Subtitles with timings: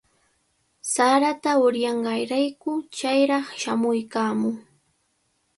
[0.93, 4.57] Sarata uryanqaarayku chayraq shamuykaamuu.